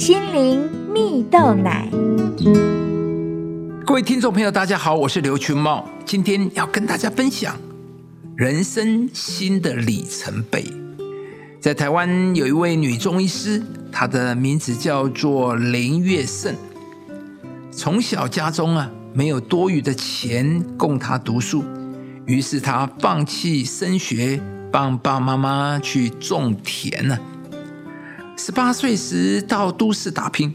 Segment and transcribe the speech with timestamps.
[0.00, 1.86] 心灵蜜豆奶。
[3.84, 7.54] 各位听众朋友，大家好，我是刘群茂，今天要跟大家分享
[8.34, 10.64] 人生新的里程碑。
[11.60, 16.54] 在台湾有一位女中医师，她的名字叫做林月胜。
[17.70, 21.62] 从小家中啊没有多余的钱供她读书，
[22.24, 24.40] 于是她放弃升学，
[24.72, 27.18] 帮爸爸妈妈去种田呢。
[28.42, 30.54] 十八岁时到都市打拼，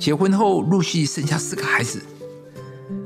[0.00, 2.02] 结婚后陆续生下四个孩子。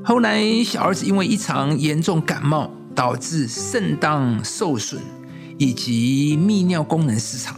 [0.03, 4.99] 后来小儿子因为一场严重感冒，导致肾脏受损
[5.59, 7.55] 以及泌尿功能失常，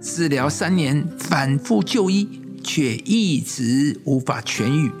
[0.00, 4.92] 治疗三年，反复就医，却一直无法痊愈，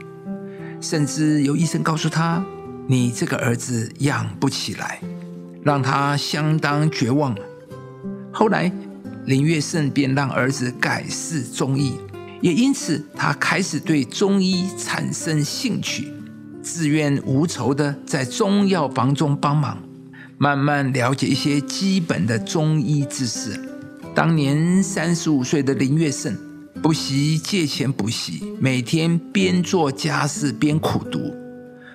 [0.80, 2.44] 甚至有医生告诉他
[2.90, 5.00] ：“你这个儿子养不起来”，
[5.62, 7.32] 让他相当绝望。
[8.32, 8.72] 后来。
[9.26, 11.94] 林月胜便让儿子改试中医，
[12.40, 16.12] 也因此他开始对中医产生兴趣，
[16.62, 19.82] 自愿无酬的在中药房中帮忙，
[20.38, 23.60] 慢慢了解一些基本的中医知识。
[24.14, 26.32] 当年三十五岁的林月胜，
[26.80, 31.34] 不惜借钱补习，每天边做家事边苦读。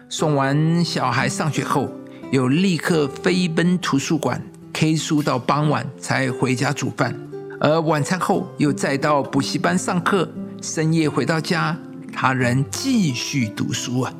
[0.10, 1.90] 送完小孩上学后，
[2.34, 4.44] 又立刻飞奔图书馆。
[4.82, 7.16] K 书到傍晚才回家煮饭，
[7.60, 10.28] 而晚餐后又再到补习班上课，
[10.60, 11.78] 深夜回到家，
[12.12, 14.12] 他仍继续读书啊。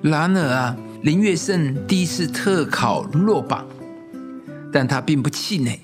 [0.00, 3.66] 然而啊，林月胜第一次特考落榜，
[4.72, 5.80] 但他并不气馁，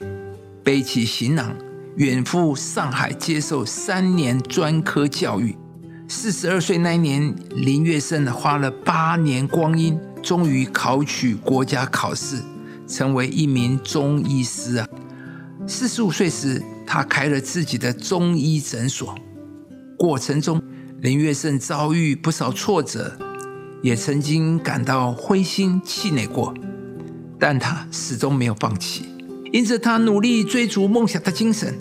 [0.62, 1.53] 背起行囊
[1.97, 5.56] 远赴上海接受三年专科教育。
[6.06, 12.41] 四十二岁那年，林月胜花了八年光阴，终于考取国家考试。
[12.92, 14.86] 成为一名中医师啊！
[15.66, 19.18] 四十五岁时，他开了自己的中医诊所。
[19.96, 20.60] 过程中，
[21.00, 23.16] 林月胜遭遇不少挫折，
[23.82, 26.52] 也曾经感到灰心气馁过，
[27.41, 29.06] 但他始终没有放弃。
[29.50, 31.75] 因此，他努力追逐梦想的精神。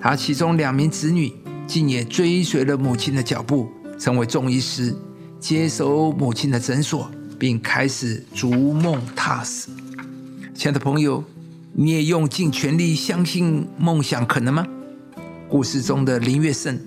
[0.00, 1.30] 他其中两名子女
[1.66, 3.68] 竟也追随了母亲的脚步，
[3.98, 4.96] 成为中医师，
[5.38, 9.68] 接手母亲的诊所，并开始逐梦踏实。
[10.60, 11.24] 亲爱的朋友，
[11.72, 14.66] 你也用尽全力相信梦想可能吗？
[15.48, 16.78] 故事中的林月胜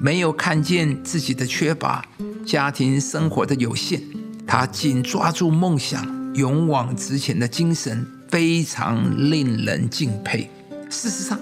[0.00, 2.02] 没有看见自己的缺乏，
[2.46, 4.00] 家庭生活的有限，
[4.46, 6.02] 他紧抓住梦想，
[6.36, 10.48] 勇往直前的精神非常令人敬佩。
[10.88, 11.38] 事实上，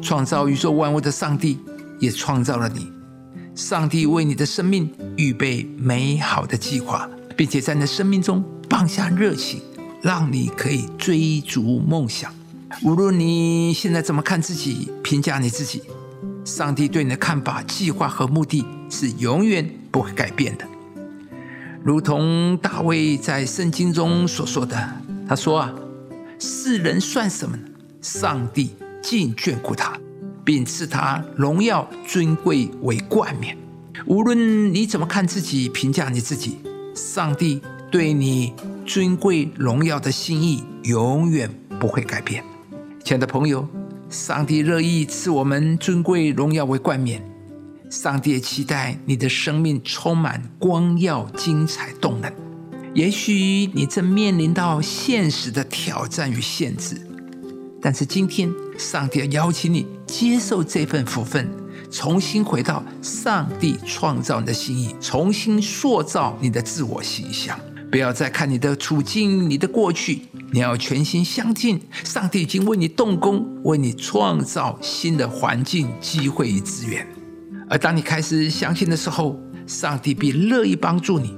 [0.00, 1.58] 创造宇宙万物的上帝
[1.98, 2.92] 也创造了你，
[3.56, 9.60] 上帝为你的生命预备美好的计划，并且在你的生命中放下热情。
[10.00, 12.32] 让你可以追逐梦想，
[12.84, 15.82] 无论你现在怎么看自己、评价你自己，
[16.44, 20.64] 上帝对你的看法、计划和目的是永远不会改变的。
[21.82, 24.76] 如同大卫在圣经中所说的，
[25.28, 25.74] 他说：“啊，
[26.38, 27.62] 世人算什么呢？
[28.00, 28.70] 上帝
[29.02, 29.98] 尽眷顾他，
[30.44, 33.56] 并赐他荣耀尊贵为冠冕。
[34.06, 36.58] 无论你怎么看自己、评价你自己，
[36.94, 37.60] 上帝
[37.90, 38.52] 对你。”
[38.88, 41.46] 尊贵荣耀的心意永远
[41.78, 42.42] 不会改变，
[43.04, 43.68] 亲爱的朋友，
[44.08, 47.22] 上帝乐意赐我们尊贵荣耀为冠冕。
[47.90, 52.32] 上帝也期待你的生命充满光耀、精彩、动人。
[52.94, 57.06] 也许你正面临到现实的挑战与限制，
[57.82, 61.46] 但是今天，上帝要邀请你接受这份福分，
[61.90, 67.60] 重新回到上帝创造你的心意，重新塑造你的自我形象。
[67.90, 70.20] 不要再看你的处境、你的过去，
[70.52, 77.06] 你要全心相信，上帝已经为你动工，为你创造新的环境、机会与资源。
[77.70, 81.34] 而当你开始相信的时候，上帝必乐意帮助你，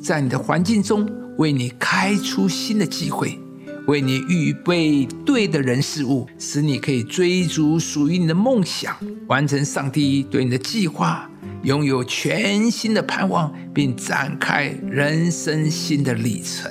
[0.00, 1.08] 在你的环境中
[1.38, 3.38] 为你开出新的机会，
[3.86, 8.94] 为你预备对的人事物，使你可以追逐属于你的梦想，
[9.26, 11.28] 完成上帝对你的计划。
[11.62, 16.70] 拥有全新的盼望，并展开人生新的里程。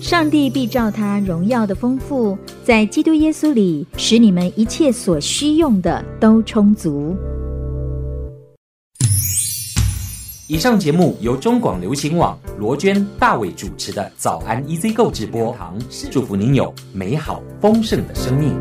[0.00, 7.16] 上帝必照他荣耀的丰富，在基督耶稣里，使你们一切所需用的都充足。
[10.52, 15.56] 以上节目由中广流行网罗娟、大伟主持的《早安 EZ 购》直播，
[16.10, 18.60] 祝福您有美好丰盛的生命。